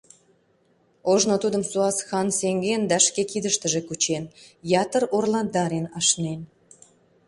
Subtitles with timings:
[1.11, 4.23] Ожно тудым суас хан сеҥен да шке кидыштыже кучен,
[4.83, 6.41] ятыр орландарен ашнен.